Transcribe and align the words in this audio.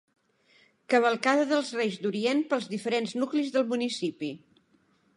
Cavalcada 0.93 1.43
dels 1.51 1.69
Reis 1.81 1.99
d'Orient 2.05 2.43
pels 2.55 2.67
diferents 2.75 3.17
nuclis 3.23 3.55
del 3.59 3.71
municipi. 3.75 4.35